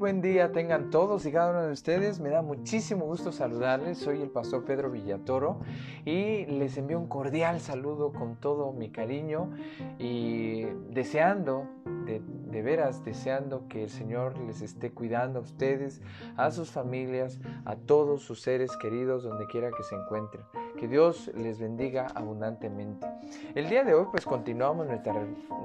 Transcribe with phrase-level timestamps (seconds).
[0.00, 2.20] buen día tengan todos y cada uno de ustedes.
[2.20, 3.98] Me da muchísimo gusto saludarles.
[3.98, 5.60] Soy el pastor Pedro Villatoro
[6.06, 9.50] y les envío un cordial saludo con todo mi cariño
[9.98, 11.68] y deseando,
[12.06, 16.00] de, veras deseando que el Señor les esté cuidando a ustedes,
[16.38, 20.42] a sus familias, a todos sus seres queridos donde quiera que se encuentren.
[20.78, 23.06] Que Dios les bendiga abundantemente.
[23.54, 25.14] El día de hoy pues continuamos nuestra,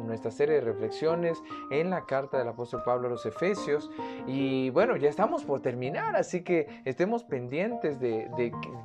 [0.05, 3.89] nuestra serie de reflexiones en la carta del apóstol Pablo a los Efesios
[4.27, 8.29] y bueno, ya estamos por terminar, así que estemos pendientes de,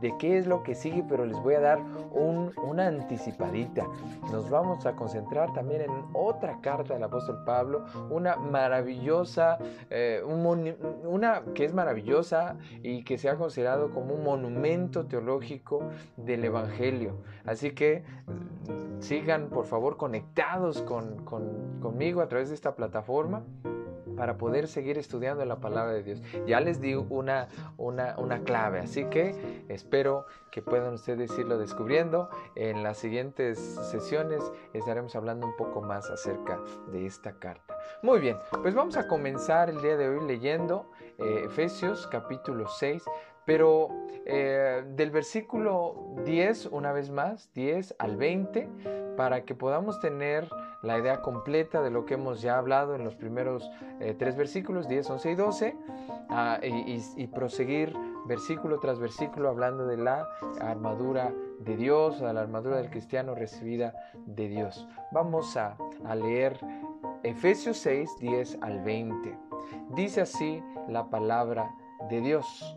[0.00, 1.80] de, qué es lo que sigue, pero les voy a dar
[2.12, 3.87] un, una anticipadita.
[4.30, 11.42] Nos vamos a concentrar también en otra carta del apóstol Pablo, una maravillosa, eh, una
[11.54, 15.88] que es maravillosa y que se ha considerado como un monumento teológico
[16.24, 17.23] del Evangelio.
[17.45, 23.45] Así que mm, sigan por favor conectados con, conmigo a través de esta plataforma
[24.21, 26.23] para poder seguir estudiando la palabra de Dios.
[26.46, 32.29] Ya les di una, una, una, clave, así que espero que puedan ustedes irlo descubriendo.
[32.55, 33.59] En las siguientes
[33.90, 34.43] sesiones
[34.74, 36.60] estaremos hablando un poco más acerca
[36.93, 37.79] de esta carta.
[38.02, 40.84] Muy bien, pues vamos a comenzar el día de hoy leyendo
[41.16, 43.02] eh, Efesios capítulo 6.
[43.51, 43.88] Pero
[44.26, 48.68] eh, del versículo 10, una vez más, 10 al 20,
[49.16, 50.48] para que podamos tener
[50.84, 54.87] la idea completa de lo que hemos ya hablado en los primeros eh, tres versículos,
[54.87, 55.76] 10, 11 y 12,
[56.28, 57.93] ah, y, proseguir
[58.28, 60.28] versículo tras versículo hablando de la
[60.60, 63.95] armadura de Dios, de la armadura del cristiano recibida
[64.26, 64.87] de Dios.
[65.10, 66.56] Vamos a, a leer
[67.25, 69.37] Efesios 6, 10 al 20.
[69.97, 71.75] Dice así la palabra
[72.09, 72.76] de Dios.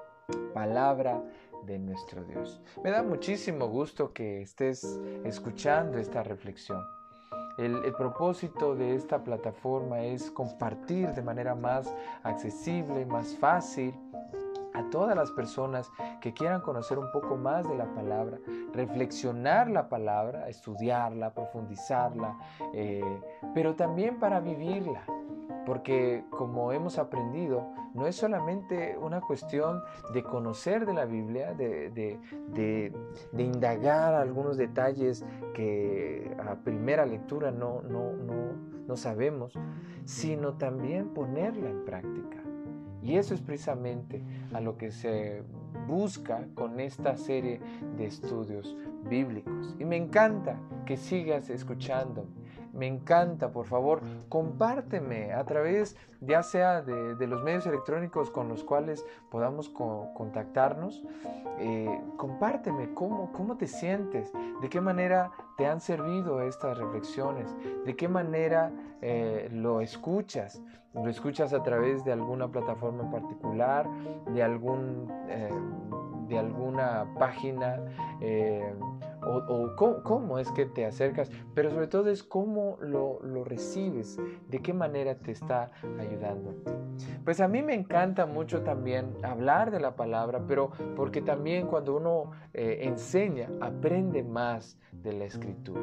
[0.53, 1.21] palabra
[1.65, 2.61] de nuestro Dios.
[2.83, 6.81] Me da muchísimo gusto que estés escuchando esta reflexión.
[7.57, 11.93] El, propósito de esta plataforma es compartir de manera más
[12.23, 13.93] accesible, más fácil
[14.73, 18.39] a todas las personas que quieran conocer un poco más de la palabra,
[18.73, 22.37] reflexionar la palabra, estudiarla, profundizarla,
[22.73, 23.21] eh,
[23.53, 25.03] pero también para vivirla.
[25.65, 29.81] Porque como hemos aprendido, no es solamente una cuestión
[30.13, 32.19] de conocer de la Biblia, de,
[33.37, 38.13] indagar algunos detalles que a primera lectura no, no,
[38.87, 39.53] no sabemos,
[40.05, 42.37] sino también ponerla en práctica.
[43.03, 44.21] Y eso es precisamente
[44.53, 45.43] a lo que se
[45.87, 47.59] busca con esta serie
[47.97, 48.75] de estudios
[49.09, 49.75] bíblicos.
[49.79, 52.25] Y me encanta que sigas escuchando
[52.73, 58.63] me encanta, por favor, compárteme a través ya sea de, los medios electrónicos con los
[58.63, 61.03] cuales podamos contactarnos.
[61.59, 64.31] Eh, compárteme cómo, cómo te sientes,
[64.61, 67.53] de qué manera te han servido estas reflexiones,
[67.85, 68.71] de qué manera
[69.01, 70.61] eh, lo escuchas.
[70.93, 73.87] Lo escuchas a través de alguna plataforma particular,
[74.33, 75.49] de, algún, eh,
[76.27, 77.79] de alguna página
[79.23, 84.19] o, cómo, es que te acercas, pero sobre todo es cómo lo, recibes,
[84.49, 86.53] de qué manera te está ayudando.
[87.23, 91.95] Pues a mí me encanta mucho también hablar de la palabra, pero porque también cuando
[91.95, 95.81] uno eh, enseña, aprende más de la escritura.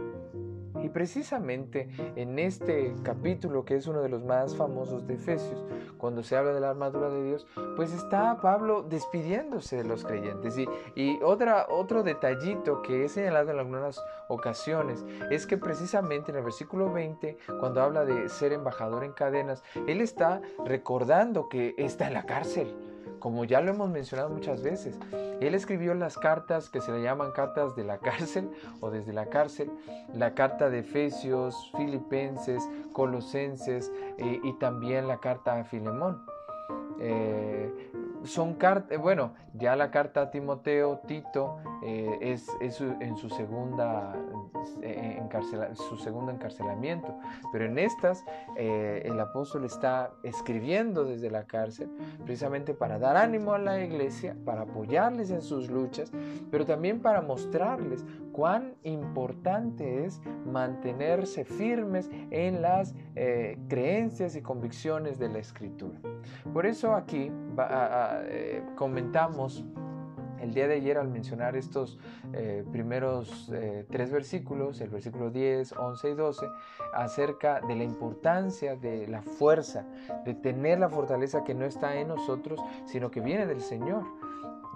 [0.82, 5.65] Y precisamente en este capítulo, que es uno de los más famosos de Efesios,
[5.97, 10.56] cuando se habla de la armadura de Dios, pues está Pablo despidiéndose de los creyentes.
[10.59, 16.38] Y, y otra, otro detallito que he señalado en algunas ocasiones es que precisamente en
[16.38, 22.06] el versículo 20, cuando habla de ser embajador en cadenas, él está recordando que está
[22.06, 22.75] en la cárcel
[23.19, 24.99] como ya lo hemos mencionado muchas veces.
[25.41, 28.50] Él escribió las cartas que se le llaman cartas de la cárcel
[28.81, 29.70] o desde la cárcel,
[30.15, 36.23] la carta de Efesios, Filipenses, Colosenses eh, y también la carta a Filemón.
[37.00, 37.93] Eh,
[38.25, 44.15] son cartas, bueno, ya la carta a Timoteo, Tito, eh, es, en su segunda
[44.82, 45.20] eh,
[45.75, 47.15] su segundo encarcelamiento.
[47.53, 48.25] Pero en estas
[48.56, 51.91] eh, el apóstol está escribiendo desde la cárcel
[52.25, 56.12] precisamente para dar ánimo a la iglesia, para apoyarles en sus luchas,
[56.50, 58.05] pero también para mostrarles
[58.38, 62.94] cuán importante es mantenerse firmes en las
[63.67, 65.99] creencias y convicciones de la escritura.
[66.52, 67.32] Por eso aquí
[68.76, 69.64] comentamos
[70.40, 71.99] el día de ayer al mencionar estos
[72.32, 76.46] eh, primeros eh, tres versículos, el versículo 10, 11 y 12,
[76.94, 79.84] acerca de la importancia de la fuerza,
[80.25, 84.05] de tener la fortaleza que no está en nosotros, sino que viene del Señor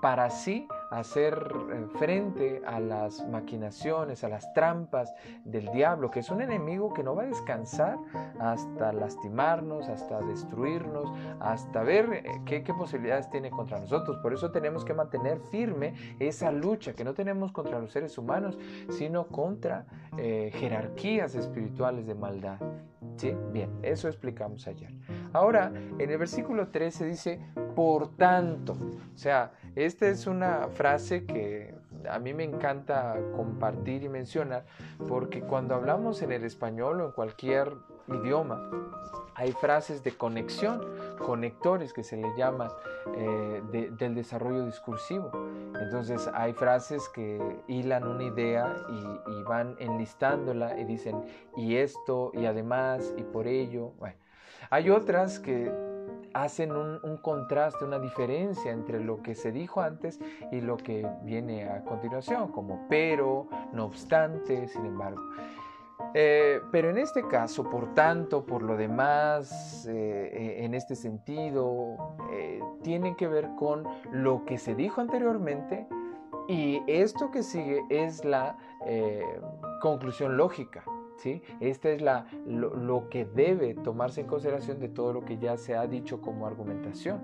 [0.01, 6.31] para así hacer eh, frente a las maquinaciones, a las trampas del diablo, que es
[6.31, 7.97] un enemigo que no va a descansar
[8.39, 11.11] hasta lastimarnos, hasta destruirnos,
[11.41, 14.19] hasta ver eh, qué, posibilidades tiene contra nosotros.
[14.19, 18.59] Por eso tenemos que mantener firme esa lucha que no tenemos contra los seres humanos,
[18.91, 19.87] sino contra
[20.19, 22.59] eh, jerarquías espirituales de maldad.
[23.17, 23.35] ¿Sí?
[23.53, 24.91] Bien, eso explicamos ayer.
[25.33, 27.41] Ahora, en el versículo 13 dice,
[27.75, 31.75] por tanto, o sea, esta es una frase que
[32.11, 34.65] a mí me encanta compartir y mencionar
[35.09, 37.73] porque cuando hablamos en el español o en cualquier
[38.09, 38.71] idioma,
[39.35, 40.85] hay frases de conexión,
[41.19, 42.69] conectores que se le llaman
[43.17, 45.31] eh, del desarrollo discursivo.
[45.81, 51.23] Entonces hay frases que hilan una idea y, y, van enlistándola y dicen
[51.57, 53.93] y esto y además y por ello.
[53.99, 54.17] Bueno,
[54.71, 55.92] hay otras que
[56.35, 60.19] hacen un, contraste, una diferencia entre lo que se dijo antes
[60.51, 65.23] y lo que viene a continuación, como pero, no obstante, sin embargo.
[66.15, 71.97] Eh, pero en este caso, por tanto, por lo demás, eh, eh, en este sentido,
[72.83, 75.87] tiene que ver con lo que se dijo anteriormente
[76.49, 78.57] y esto que sigue es la
[79.81, 80.85] conclusión lógica.
[81.61, 85.77] Esta es la, lo, que debe tomarse en consideración de todo lo que ya se
[85.77, 87.21] ha dicho como argumentación.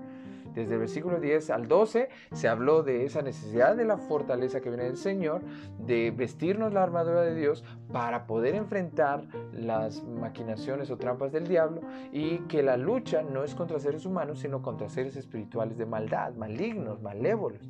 [0.54, 4.70] Desde el versículo 10 al 12 se habló de esa necesidad de la fortaleza que
[4.70, 5.42] viene del Señor,
[5.78, 11.82] de vestirnos la armadura de Dios para poder enfrentar las maquinaciones o trampas del diablo
[12.12, 16.34] y que la lucha no es contra seres humanos, sino contra seres espirituales de maldad,
[16.34, 17.68] malignos, malévolos.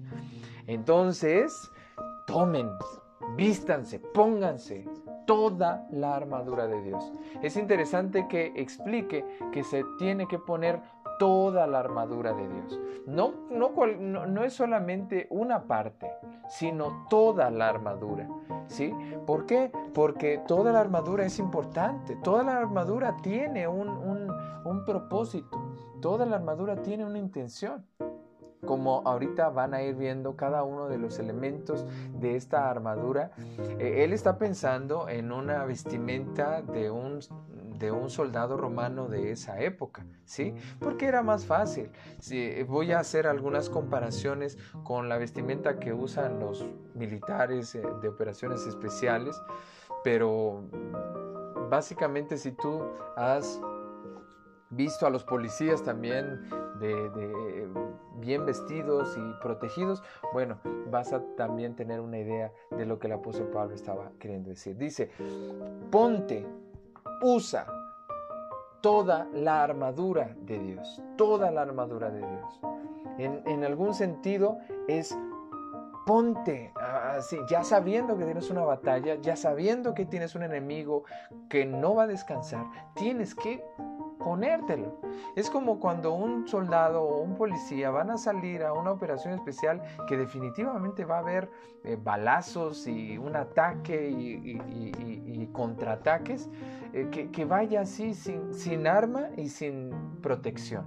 [0.66, 1.70] Entonces,
[2.26, 2.70] tomen,
[3.36, 4.86] vístanse, pónganse
[5.28, 7.12] toda la armadura de Dios.
[7.42, 10.80] Es interesante que explique que se tiene que poner
[11.18, 12.80] toda la armadura de Dios.
[13.06, 16.10] No, no, es solamente una parte,
[16.48, 18.26] sino toda la armadura.
[18.68, 18.94] ¿Sí?
[19.26, 19.70] ¿Por qué?
[19.92, 22.16] Porque toda la armadura es importante.
[22.16, 25.74] Toda la armadura tiene un, un propósito.
[26.00, 27.84] Toda la armadura tiene una intención
[28.68, 31.86] como ahorita van a ir viendo cada uno de los elementos
[32.20, 33.30] de esta armadura,
[33.78, 37.20] eh, él está pensando en una vestimenta de un
[37.78, 40.52] de un soldado romano de esa época, ¿sí?
[40.80, 41.90] Porque era más fácil.
[42.18, 48.08] Si voy a hacer algunas comparaciones con la vestimenta que usan los militares eh, de
[48.08, 49.40] operaciones especiales,
[50.04, 50.64] pero
[51.70, 52.82] básicamente si tú
[53.16, 53.60] has
[54.70, 57.68] visto a los policías también de,
[58.20, 60.58] bien vestidos y protegidos, bueno,
[60.90, 64.76] vas a también tener una idea de lo que el apóstol Pablo estaba queriendo decir.
[64.76, 65.10] Dice,
[65.90, 66.46] ponte,
[67.22, 67.66] usa
[68.80, 72.60] toda la armadura de Dios, toda la armadura de Dios.
[73.18, 75.16] En, en algún sentido es
[76.08, 81.04] ponte así, ya sabiendo que tienes una batalla, ya sabiendo que tienes un enemigo
[81.50, 83.62] que no va a descansar, tienes que
[84.28, 85.00] ponértelo.
[85.36, 89.80] Es como cuando un soldado o un policía van a salir a una operación especial
[90.06, 91.48] que definitivamente va a haber
[91.82, 96.50] eh, balazos y un ataque y, contraataques,
[96.92, 100.84] eh, que, vaya así sin, sin arma y sin protección.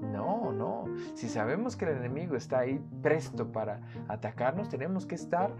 [0.00, 0.86] No, no.
[1.14, 5.52] Si sabemos que el enemigo está ahí presto para atacarnos, tenemos que estar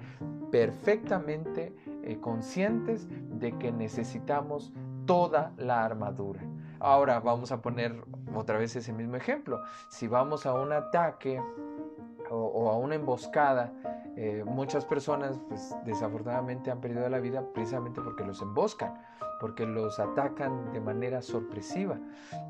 [0.51, 3.07] perfectamente eh, conscientes
[3.39, 4.73] de que necesitamos
[5.07, 6.41] toda la armadura.
[6.85, 9.63] Ahora vamos a poner otra vez ese mismo ejemplo.
[9.89, 11.41] Si vamos a un ataque
[12.29, 13.73] o, a una emboscada,
[14.17, 19.01] eh, muchas personas pues, desafortunadamente han perdido la vida precisamente porque los emboscan,
[19.41, 21.99] porque los atacan de manera sorpresiva.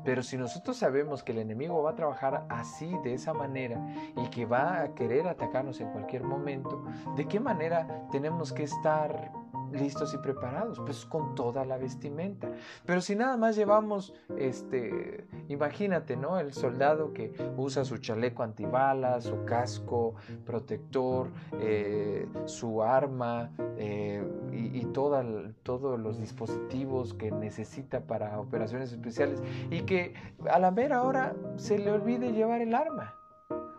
[0.03, 3.87] Pero si nosotros sabemos que el enemigo va a trabajar así, de esa manera,
[4.17, 6.83] y que va a querer atacarnos en cualquier momento,
[7.15, 9.31] ¿de qué manera tenemos que estar
[9.71, 12.51] listos y preparados, pues con toda la vestimenta.
[12.85, 16.39] Pero si nada más llevamos, este, imagínate, ¿no?
[16.39, 24.79] El soldado que usa su chaleco antibalas, su casco protector, eh, su arma eh, y,
[24.79, 30.13] y todos los dispositivos que necesita para operaciones especiales y que
[30.49, 33.15] a la mera hora se le olvide llevar el arma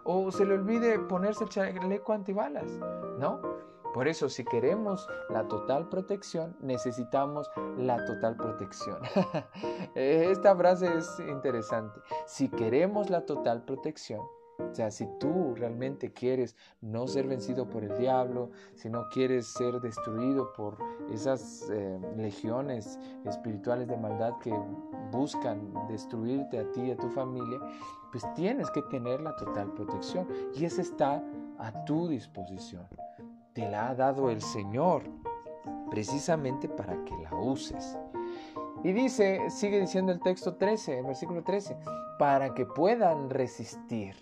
[0.05, 2.71] o se le olvide ponerse el chaleco antibalas,
[3.19, 3.41] ¿no?
[3.97, 8.99] Por eso, si queremos la total protección, necesitamos la total protección.
[9.95, 11.99] Esta frase es interesante.
[12.27, 14.21] Si queremos la total protección,
[14.59, 19.47] o sea, si tú realmente quieres no ser vencido por el diablo, si no quieres
[19.47, 20.77] ser destruido por
[21.11, 24.53] esas eh, legiones espirituales de maldad que
[25.11, 27.61] buscan destruirte a ti y a tu familia,
[28.13, 31.25] pues tienes que tener la total protección y esa está
[31.59, 32.87] a tu disposición
[33.57, 35.05] te la ha dado el Señor
[35.89, 37.97] precisamente para que la uses.
[38.85, 41.75] Y dice, sigue diciendo el texto 13, el versículo 13,
[42.19, 44.15] para que puedan resistir.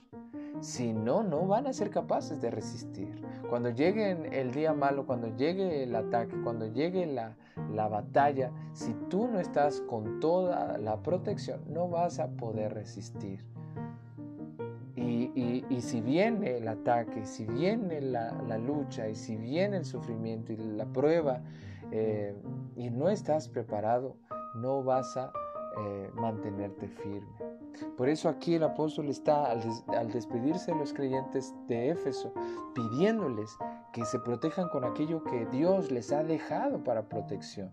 [0.60, 3.26] Si no, no van a ser capaces de resistir.
[3.50, 7.34] Cuando llegue el día malo, cuando llegue el ataque, cuando llegue la,
[7.72, 13.53] la batalla, si tú no estás con toda la protección, no vas a poder resistir.
[14.96, 20.56] Y, si viene el ataque, si viene la, lucha, y si viene el sufrimiento y
[20.56, 21.40] la prueba,
[21.90, 22.34] eh,
[22.76, 24.16] y no estás preparado,
[24.54, 25.32] no vas a
[25.80, 27.54] eh, mantenerte firme.
[27.96, 32.32] Por eso aquí el apóstol está al, despedirse de los creyentes de Éfeso,
[32.74, 33.56] pidiéndoles
[33.92, 37.70] que se protejan con aquello que Dios les ha dejado para protección.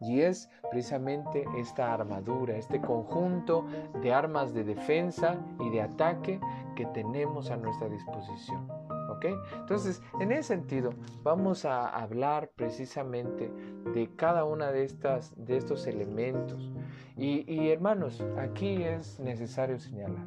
[0.00, 3.66] Y es precisamente esta armadura, este conjunto
[4.02, 6.40] de armas de defensa y de ataque
[6.74, 8.66] que tenemos a nuestra disposición.
[9.10, 9.26] ¿Ok?
[9.58, 13.52] Entonces, en ese sentido, vamos a hablar precisamente
[13.92, 16.70] de cada una de, estas, de estos elementos.
[17.16, 20.24] Y, hermanos, aquí es necesario señalar,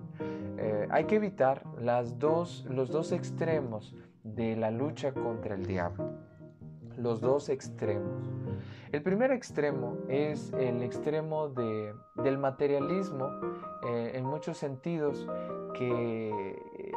[0.57, 6.11] eh, hay que evitar las dos, los dos extremos de la lucha contra el diablo.
[6.95, 8.29] Los dos extremos.
[8.93, 13.27] El primer extremo es el extremo de, del materialismo
[13.87, 15.27] eh, en muchos sentidos
[15.73, 16.91] que eh,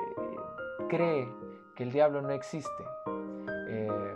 [0.91, 1.26] cree
[1.75, 2.85] que el diablo no existe.
[3.69, 4.15] Eh,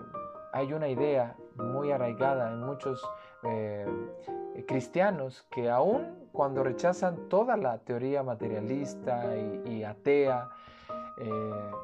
[0.52, 3.02] hay una idea muy arraigada en muchos
[4.66, 9.34] cristianos que aún cuando rechazan toda la teoría materialista
[9.64, 10.50] y atea,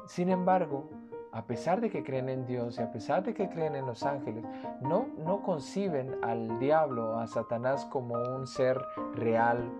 [0.05, 0.91] sin embargo,
[1.37, 4.01] a pesar de que creen en Dios y a pesar de que creen en los
[4.01, 4.43] ángeles,
[4.81, 8.81] no, no conciben al diablo, a Satanás como un ser
[9.13, 9.71] real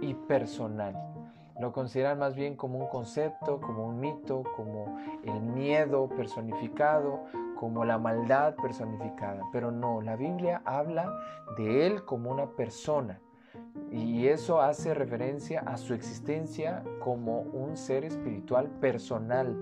[0.00, 0.96] y personal.
[1.60, 7.20] Lo consideran más bien como un concepto, como un mito, como el miedo personificado,
[7.54, 9.44] como la maldad personificada.
[9.52, 11.08] Pero no, la Biblia habla
[11.56, 13.20] de él como una persona.
[13.92, 19.56] Y eso hace referencia a su existencia como un ser espiritual personal,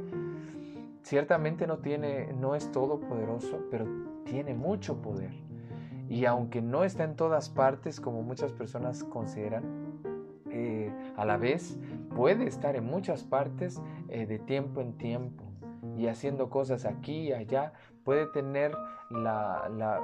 [1.05, 3.87] Ciertamente no tiene, no es todopoderoso, pero
[4.25, 5.33] tiene mucho poder.
[6.09, 9.65] Y aunque no está en todas partes, como muchas personas consideran,
[10.51, 11.79] eh, a la vez
[12.17, 15.45] puede estar en muchas partes eh, de tiempo en tiempo
[15.99, 17.75] y haciendo cosas aquí y allá.
[18.03, 18.75] Puede tener
[19.11, 20.01] la, la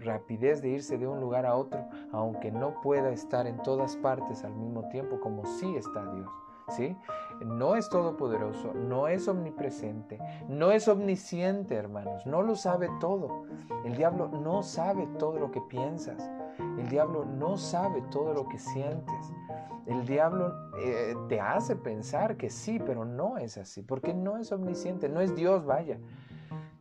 [0.00, 4.44] rapidez de irse de un lugar a otro, aunque no pueda estar en todas partes
[4.44, 6.30] al mismo tiempo, como sí está Dios.
[6.68, 6.96] ¿Sí?
[7.44, 13.44] No es todopoderoso, no es omnipresente, no es omnisciente, hermanos, no lo sabe todo.
[13.84, 16.30] El diablo no sabe todo lo que piensas.
[16.78, 19.32] El diablo no sabe todo lo que sientes.
[19.86, 24.52] El diablo eh, te hace pensar que sí, pero no es así, porque no es
[24.52, 25.98] omnisciente, no es Dios, vaya.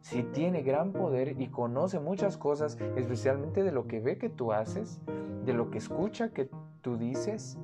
[0.01, 4.51] Si tiene gran poder y conoce muchas cosas, especialmente de lo que ve que tú
[4.51, 4.99] haces,
[5.45, 6.49] de lo que escucha que
[6.81, 7.57] tú dices,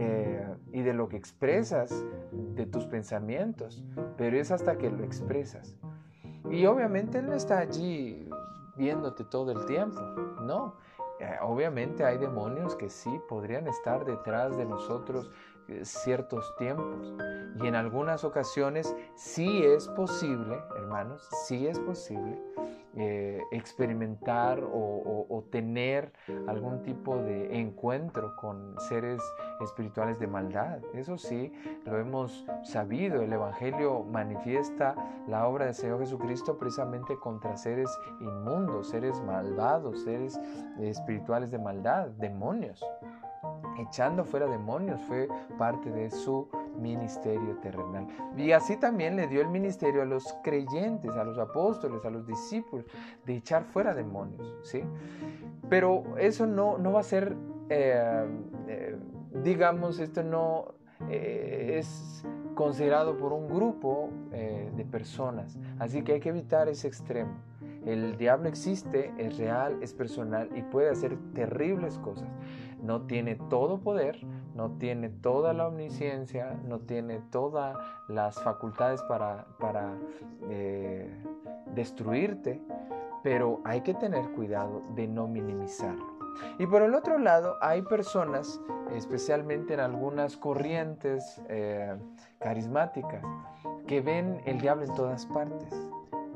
[0.00, 3.84] eh, y de lo que expresas, de tus pensamientos,
[4.16, 5.76] pero es hasta que lo expresas.
[6.48, 8.30] Y obviamente Él no está allí
[8.76, 10.00] viéndote todo el tiempo,
[10.42, 10.76] no.
[11.18, 15.32] Eh, obviamente hay demonios que sí podrían estar detrás de nosotros
[15.66, 17.12] eh, ciertos tiempos.
[17.60, 22.40] Y en algunas ocasiones sí es posible, hermanos, sí es posible
[23.00, 26.12] eh, experimentar o, tener
[26.46, 29.22] algún tipo de encuentro con seres
[29.60, 30.78] espirituales de maldad.
[30.94, 31.52] Eso sí,
[31.84, 33.22] lo hemos sabido.
[33.22, 34.94] El Evangelio manifiesta
[35.26, 40.38] la obra del Señor Jesucristo precisamente contra seres inmundos, seres malvados, seres
[40.78, 42.84] espirituales de maldad, demonios
[43.78, 46.48] echando fuera demonios, fue parte de su
[46.78, 48.06] ministerio terrenal.
[48.36, 52.26] Y así también le dio el ministerio a los creyentes, a los apóstoles, a los
[52.26, 52.84] discípulos,
[53.24, 54.82] de echar fuera demonios, ¿sí?
[55.68, 57.36] Pero eso no, no va a ser,
[57.68, 58.26] eh,
[59.32, 60.74] digamos, esto no
[61.08, 67.36] eh, es considerado por un grupo de personas, así que hay que evitar ese extremo.
[67.86, 72.28] El diablo existe, es real, es personal y puede hacer terribles cosas
[72.82, 74.18] no tiene todo poder,
[74.54, 77.76] no tiene toda la omnisciencia, no tiene todas
[78.08, 79.46] las facultades para,
[80.48, 81.10] eh,
[81.74, 82.60] destruirte,
[83.22, 86.17] pero hay que tener cuidado de no minimizarlo.
[86.58, 88.60] Y por el otro lado, hay personas,
[88.92, 91.96] especialmente en algunas corrientes eh,
[92.40, 93.22] carismáticas,
[93.86, 95.74] que ven el diablo en todas partes,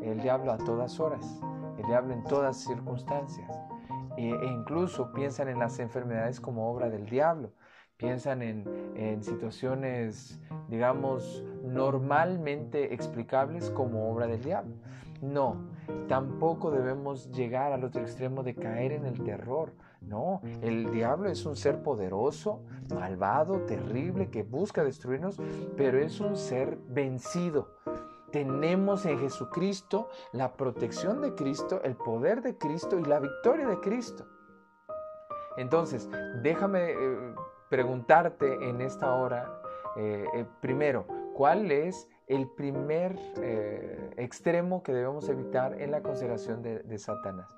[0.00, 1.40] el diablo a todas horas,
[1.78, 3.50] el diablo en todas circunstancias
[4.16, 7.52] e incluso piensan en las enfermedades como obra del diablo,
[7.96, 14.74] piensan en, situaciones, digamos, normalmente explicables como obra del diablo.
[15.20, 15.68] No,
[16.08, 19.72] tampoco debemos llegar al otro extremo de caer en el terror.
[20.06, 22.62] No, el diablo es un ser poderoso,
[22.94, 25.40] malvado, terrible, que busca destruirnos,
[25.76, 27.68] pero es un ser vencido
[28.32, 33.78] tenemos en Jesucristo la protección de Cristo, el poder de Cristo y la victoria de
[33.78, 34.26] Cristo.
[35.56, 36.08] Entonces,
[36.42, 37.34] déjame eh,
[37.68, 39.60] preguntarte en esta hora,
[39.96, 43.18] eh, eh, primero, ¿cuál es el primer
[44.16, 47.54] extremo que debemos evitar en la consideración de Satanás?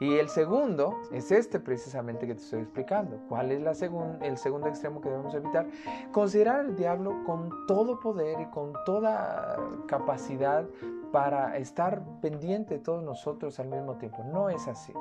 [0.00, 3.18] Y el segundo es este precisamente que te estoy explicando.
[3.28, 3.82] ¿Cuál es
[4.22, 5.66] el segundo extremo que debemos evitar?
[6.12, 10.64] Considerar al diablo con todo poder y con toda capacidad
[11.12, 14.22] para estar pendiente de todos nosotros al mismo tiempo.
[14.24, 14.92] No es así.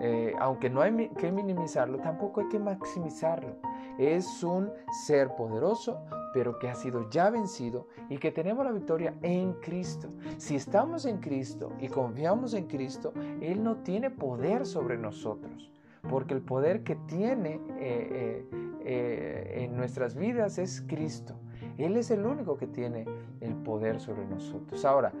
[0.00, 3.56] Eh, aunque no hay que minimizarlo, tampoco hay que maximizarlo.
[3.98, 4.72] Es un
[5.06, 6.00] ser poderoso,
[6.32, 10.08] pero que ha sido ya vencido y que tenemos la victoria en Cristo.
[10.36, 15.70] Si estamos en Cristo y confiamos en Cristo, Él no tiene poder sobre nosotros,
[16.08, 18.46] porque el poder que tiene eh,
[18.84, 21.34] eh, en nuestras vidas es Cristo.
[21.78, 23.06] Él es el único que tiene
[23.40, 24.84] el poder sobre nosotros.
[24.84, 25.12] Ahora,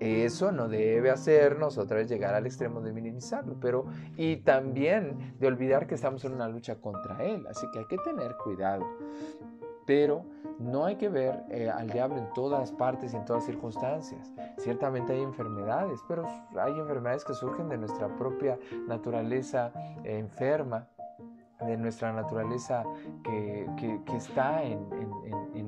[0.00, 5.46] eso no debe hacernos otra vez llegar al extremo de minimizarlo, pero y también de
[5.46, 8.86] olvidar que estamos en una lucha contra él, así que hay que tener cuidado.
[9.88, 10.22] Pero
[10.58, 14.30] no hay que ver eh, al diablo en todas partes y en todas circunstancias.
[14.58, 16.26] Ciertamente hay enfermedades, pero
[16.58, 19.72] hay enfermedades que surgen de nuestra propia naturaleza
[20.04, 20.86] enferma
[21.66, 22.84] de nuestra naturaleza
[23.24, 23.66] que,
[24.16, 24.86] está en,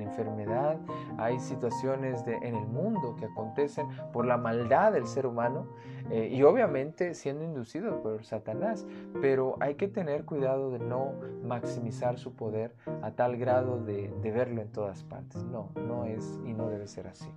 [0.00, 0.76] enfermedad.
[1.18, 5.68] Hay situaciones en el mundo que acontecen por la maldad del ser humano
[6.10, 8.86] eh, y obviamente siendo inducido por Satanás.
[9.20, 11.12] Pero hay que tener cuidado de no
[11.44, 15.44] maximizar su poder a tal grado de, verlo en todas partes.
[15.44, 17.30] No, no es y no debe ser así.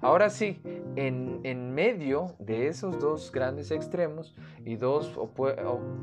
[0.00, 0.60] Ahora sí,
[0.96, 5.18] en, en medio de esos dos grandes extremos y dos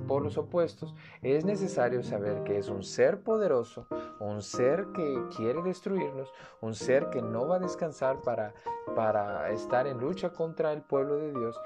[0.07, 3.87] polos opuestos, es necesario saber que es un ser poderoso,
[4.19, 6.31] un ser que quiere destruirnos,
[6.61, 8.53] un ser que no va a descansar para,
[8.95, 11.59] para estar en lucha contra el pueblo de Dios,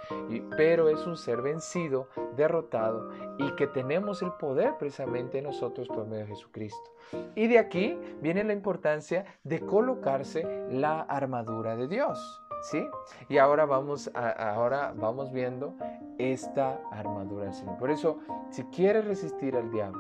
[0.57, 6.25] pero es un ser vencido, derrotado y que tenemos el poder precisamente nosotros por medio
[6.25, 6.91] de Jesucristo.
[7.35, 12.41] Y de aquí viene la importancia de colocarse la armadura de Dios.
[12.63, 12.87] ¿Sí?
[13.27, 15.73] Y ahora vamos, ahora vamos viendo
[16.19, 17.77] esta armadura del Señor.
[17.77, 18.19] Por eso,
[18.51, 19.99] si quieres resistir al diablo,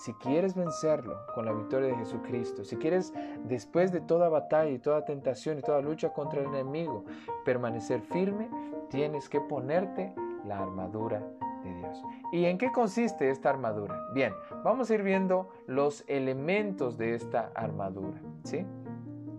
[0.00, 3.12] si quieres vencerlo con la victoria de Jesucristo, si quieres
[3.44, 7.04] después de toda batalla y toda tentación y toda lucha contra el enemigo
[7.44, 8.48] permanecer firme,
[8.88, 10.14] tienes que ponerte
[10.46, 11.22] la armadura
[11.62, 12.02] de Dios.
[12.32, 13.94] ¿Y en qué consiste esta armadura?
[14.14, 14.32] Bien,
[14.64, 18.64] vamos a ir viendo los elementos de esta armadura, ¿sí?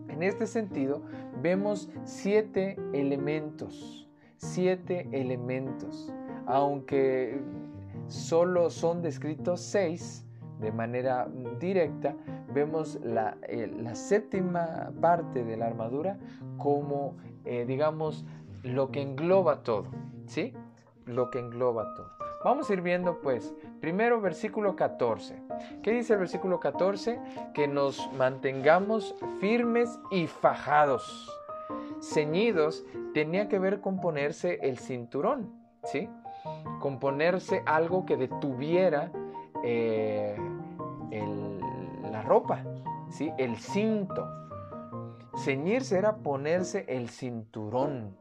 [0.09, 1.01] En este sentido,
[1.41, 6.13] vemos siete elementos, siete elementos,
[6.45, 7.41] aunque
[8.05, 10.23] solo son descritos seis,
[10.61, 11.27] de manera
[11.59, 12.15] directa,
[12.53, 16.17] vemos la, eh, séptima parte de la armadura
[16.57, 18.25] como, eh, digamos,
[18.63, 19.87] lo que engloba todo,
[20.27, 20.53] ¿sí?
[21.05, 22.09] Lo que engloba todo.
[22.43, 25.41] Vamos a ir viendo pues, primero versículo 14.
[25.83, 27.19] ¿Qué dice el versículo 14?
[27.53, 31.29] Que nos mantengamos firmes y fajados.
[32.01, 36.09] Ceñidos tenía que ver con ponerse el cinturón ¿sí?
[36.79, 39.11] Con ponerse algo que detuviera
[39.63, 40.35] eh,
[41.11, 42.63] la ropa,
[43.09, 43.31] ¿sí?
[43.37, 44.27] El cinto.
[45.43, 48.17] Ceñirse era ponerse el cinturón,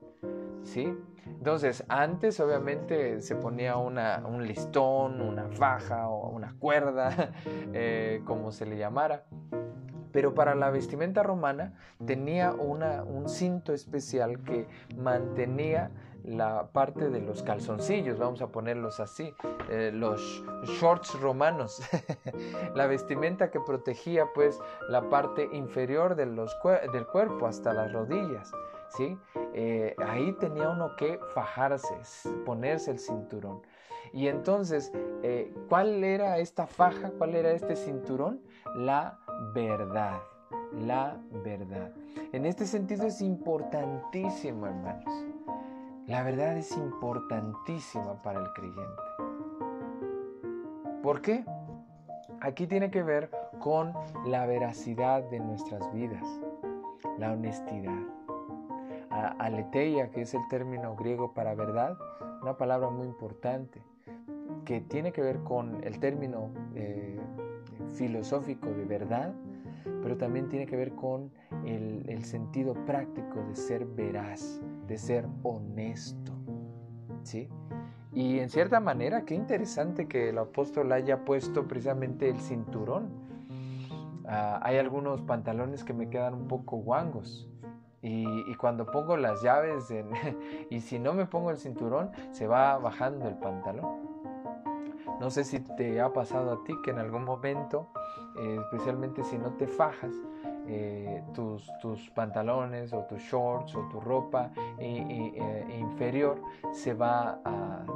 [0.62, 0.96] ¿sí?
[1.26, 7.32] Entonces, antes obviamente se ponía un listón, una faja o una cuerda,
[7.72, 9.24] eh, como se le llamara.
[10.12, 11.74] Pero para la vestimenta romana
[12.04, 15.90] tenía un cinto especial que mantenía
[16.24, 19.34] la parte de los calzoncillos, vamos a ponerlos así,
[19.70, 21.82] eh, los shorts romanos,
[22.74, 26.36] la vestimenta que protegía pues la parte inferior del
[27.12, 28.52] cuerpo hasta las rodillas.
[28.96, 29.18] ¿sí?
[29.54, 31.94] Eh, ahí tenía uno que fajarse,
[32.44, 33.62] ponerse el cinturón.
[34.12, 34.90] Y entonces,
[35.22, 37.12] eh, ¿cuál era esta faja?
[37.16, 38.40] ¿Cuál era este cinturón?
[38.74, 39.18] La
[39.54, 40.20] verdad,
[40.72, 41.92] la verdad.
[42.32, 45.04] En este sentido es importantísimo, hermanos.
[46.10, 49.02] La verdad es importantísima para el creyente.
[51.04, 51.44] ¿Por qué?
[52.40, 53.94] Aquí tiene que ver con
[54.26, 56.26] la veracidad de nuestras vidas,
[57.16, 58.00] la honestidad
[59.38, 61.96] aletheia, que es el término griego para verdad,
[62.42, 63.80] una palabra muy importante
[64.64, 67.20] que tiene que ver con el término eh,
[67.94, 69.32] filosófico de verdad,
[70.02, 71.30] pero también tiene que ver con
[71.66, 76.32] el, sentido práctico de ser veraz, de ser honesto.
[77.22, 77.48] ¿sí?
[78.12, 83.08] Y en cierta manera, qué interesante que el apóstol haya puesto precisamente el cinturón.
[84.26, 87.50] Ah, hay algunos pantalones que me quedan un poco guangos,
[88.02, 89.92] y, cuando pongo las llaves
[90.70, 94.08] y si no me pongo el cinturón, se va bajando el pantalón.
[95.20, 97.88] No sé si te ha pasado a ti que en algún momento,
[98.38, 100.14] eh, especialmente si no te fajas,
[100.72, 106.40] eh, tus, tus, pantalones o tus shorts o tu ropa eh, inferior
[106.72, 107.40] se va,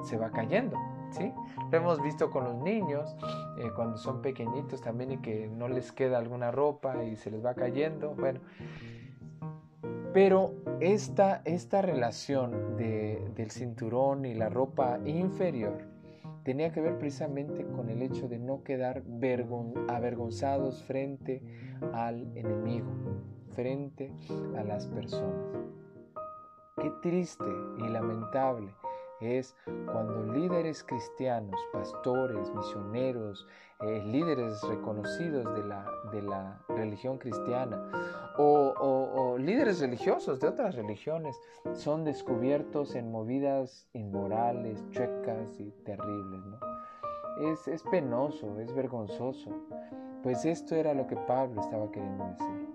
[0.02, 0.76] se va cayendo.
[1.10, 1.32] ¿sí?
[1.70, 3.14] Lo hemos visto con los niños
[3.76, 7.54] cuando son pequeñitos también y que no les queda alguna ropa y se les va
[7.54, 8.14] cayendo.
[8.14, 8.40] Bueno,
[10.12, 15.93] pero esta, esta relación del cinturón y la ropa inferior
[16.44, 19.02] tenía que ver precisamente con el hecho de no quedar
[19.88, 21.42] avergonzados frente
[21.92, 22.92] al enemigo,
[23.54, 24.12] frente
[24.56, 25.56] a las personas.
[26.76, 27.44] Qué triste
[27.78, 28.74] y lamentable
[29.20, 33.46] es cuando líderes cristianos, pastores, misioneros,
[33.80, 37.90] eh, líderes reconocidos de la, de la religión cristiana
[38.38, 41.38] o, líderes religiosos de otras religiones
[41.72, 46.42] son descubiertos en movidas inmorales, chuecas y terribles.
[47.40, 49.50] Es, es penoso, es vergonzoso,
[50.22, 52.68] pues esto era lo que Pablo estaba queriendo decir.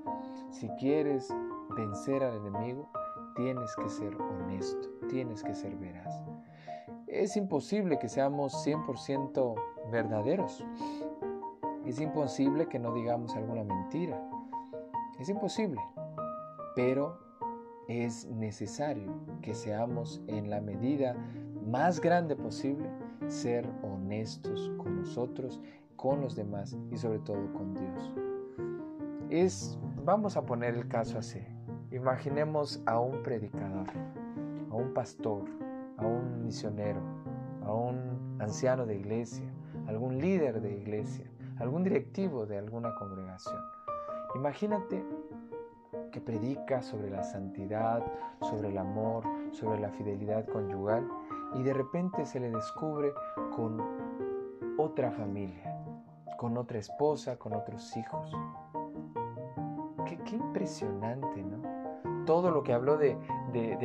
[0.52, 1.34] Si quieres
[1.76, 2.90] vencer al enemigo,
[3.36, 6.29] tienes que ser honesto, tienes que ser veraz.
[7.10, 9.56] Es imposible que seamos 100%
[9.92, 10.64] verdaderos.
[11.84, 14.22] Es imposible que no digamos alguna mentira.
[15.20, 15.82] Es imposible.
[16.76, 17.18] Pero
[17.88, 21.16] es necesario que seamos en la medida
[21.66, 22.88] más grande posible
[23.28, 25.60] ser honestos con nosotros,
[25.96, 28.14] con los demás y sobre todo con Dios.
[29.32, 31.42] Es, vamos a poner el caso así.
[31.90, 33.88] Imaginemos a un predicador,
[34.70, 35.46] a un pastor,
[36.00, 37.02] a un misionero,
[37.64, 39.52] a un anciano de iglesia,
[39.88, 41.26] algún líder de iglesia,
[41.58, 43.62] algún directivo de alguna congregación.
[44.36, 45.04] Imagínate
[46.12, 48.04] que predica sobre la santidad,
[48.42, 51.08] sobre el amor, sobre la fidelidad conyugal
[51.56, 53.12] y de repente se le descubre
[53.56, 53.82] con
[54.78, 55.84] otra familia,
[56.38, 58.32] con otra esposa, con otros hijos.
[60.06, 61.80] Qué, qué impresionante, ¿no?
[62.30, 63.18] todo lo que habló de,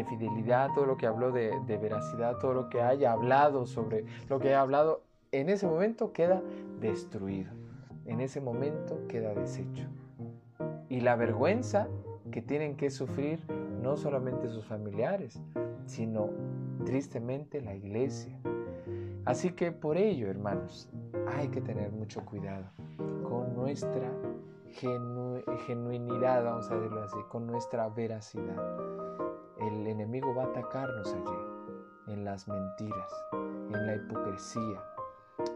[0.08, 4.48] fidelidad, todo lo que habló de, veracidad, todo lo que haya hablado sobre lo que
[4.48, 6.42] haya hablado, en ese momento queda
[6.80, 7.50] destruido,
[8.06, 9.88] en ese momento queda deshecho.
[10.88, 11.88] Y la vergüenza
[12.30, 13.40] que tienen que sufrir
[13.82, 15.40] no solamente sus familiares,
[15.86, 16.30] sino
[16.84, 18.38] tristemente la iglesia.
[19.24, 20.88] Así que por ello, hermanos,
[21.26, 22.64] hay que tener mucho cuidado
[23.28, 24.10] con nuestra
[25.66, 28.56] genuinidad, vamos a decirlo así, con nuestra veracidad.
[29.66, 34.82] El enemigo va a atacarnos allí, en las mentiras, en la hipocresía,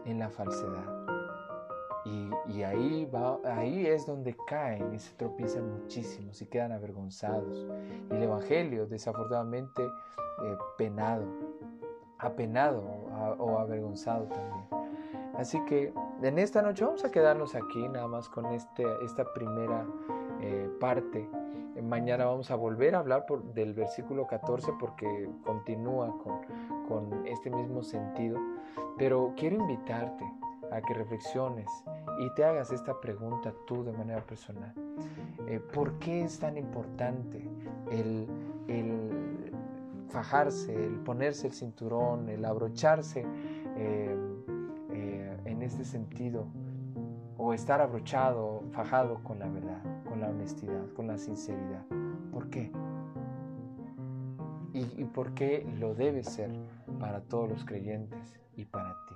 [0.05, 1.05] en la falsedad.
[2.05, 7.67] Y, ahí, va, ahí es donde caen y se tropiezan muchísimo y quedan avergonzados.
[8.09, 11.25] Y el Evangelio, desafortunadamente, eh, penado,
[12.17, 12.81] apenado
[13.37, 14.65] o avergonzado también.
[15.39, 19.85] Así que en esta noche vamos a quedarnos aquí nada más con este, esta primera
[20.41, 21.27] eh, parte.
[21.81, 26.13] Mañana vamos a volver a hablar del versículo 14 porque continúa
[26.87, 28.39] con, este mismo sentido,
[28.97, 30.25] pero quiero invitarte
[30.71, 31.67] a que reflexiones
[32.19, 34.73] y te hagas esta pregunta tú de manera personal.
[35.47, 37.41] Eh, ¿Por qué es tan importante
[37.91, 38.27] el,
[40.09, 43.25] fajarse, el ponerse el cinturón, el abrocharse
[43.77, 44.17] eh,
[44.91, 46.45] eh, en este sentido?
[47.41, 51.85] O estar abrochado, fajado con la verdad, con la honestidad, con la sinceridad.
[52.31, 52.71] ¿Por qué?
[54.73, 56.51] ¿Y, y por qué lo debe ser
[56.99, 59.15] para todos los creyentes y para ti?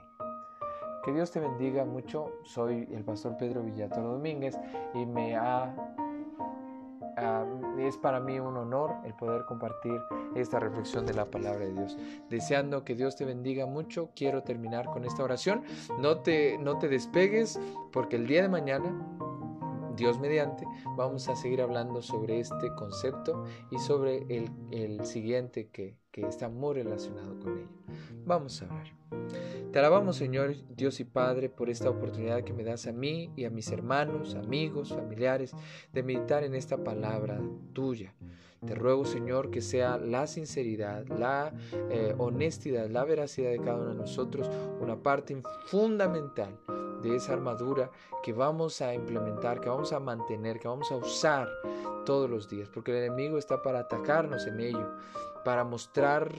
[1.03, 2.31] Que Dios te bendiga mucho.
[2.43, 4.57] Soy el pastor Pedro Villatoro Domínguez
[4.93, 5.75] y me ha,
[7.79, 9.99] es para mí un honor el poder compartir
[10.35, 11.97] esta reflexión de la palabra de Dios.
[12.29, 15.63] Deseando que Dios te bendiga mucho, quiero terminar con esta oración.
[15.99, 17.59] No te, no te despegues
[17.91, 18.93] porque el día de mañana
[19.95, 25.97] Dios mediante, vamos a seguir hablando sobre este concepto y sobre el, el siguiente que,
[26.11, 27.69] que, está muy relacionado con ello.
[28.25, 29.02] Vamos a ver.
[29.73, 33.45] Te alabamos, Señor Dios y Padre, por esta oportunidad que me das a mí y
[33.45, 35.55] a mis hermanos, amigos, familiares,
[35.91, 37.41] de meditar en esta palabra
[37.73, 38.13] tuya.
[38.63, 41.51] Te ruego, Señor, que sea la sinceridad, la
[41.89, 44.47] eh, honestidad, la veracidad de cada uno de nosotros
[44.79, 46.55] una parte fundamental
[47.01, 47.89] de esa armadura
[48.21, 51.49] que vamos a implementar, que vamos a mantener, que vamos a usar
[52.05, 54.93] todos los días, porque el enemigo está para atacarnos en ello,
[55.43, 56.29] para mostrar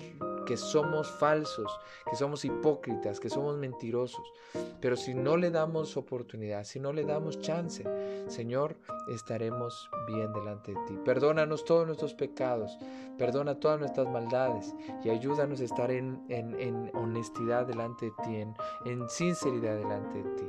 [0.45, 4.33] que somos falsos, que somos hipócritas, que somos mentirosos.
[4.81, 7.85] Pero si no le damos oportunidad, si no le damos chance,
[8.29, 8.77] Señor,
[9.09, 10.99] estaremos bien delante de ti.
[11.05, 12.79] Perdónanos todos nuestros pecados,
[13.19, 19.09] perdona todas nuestras maldades y ayúdanos a estar en, honestidad delante de ti, en, en
[19.09, 20.45] sinceridad delante de ti.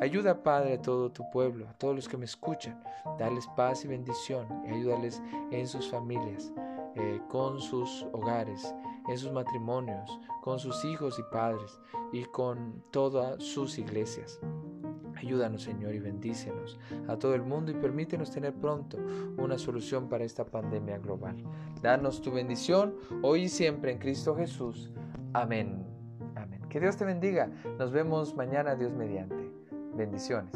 [0.00, 2.82] Ayuda, Padre, a todo tu pueblo, a todos los que me escuchan.
[3.18, 6.52] Dales paz y bendición y ayúdales en sus familias.
[6.96, 8.74] Eh, con sus hogares,
[9.08, 11.80] en sus matrimonios, con sus hijos y padres
[12.12, 14.38] y con todas sus iglesias.
[15.16, 16.78] Ayúdanos, Señor, y bendícenos
[17.08, 18.98] a todo el mundo y permítenos tener pronto
[19.38, 21.36] una solución para esta pandemia global.
[21.80, 24.90] Danos tu bendición hoy y siempre en Cristo Jesús.
[25.32, 25.86] Amén.
[26.34, 26.60] Amén.
[26.68, 27.50] Que Dios te bendiga.
[27.78, 29.50] Nos vemos mañana, Dios mediante.
[29.94, 30.52] Bendiciones.